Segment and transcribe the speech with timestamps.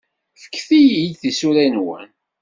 [0.41, 2.07] Fket-iyi-d tisura-nwen.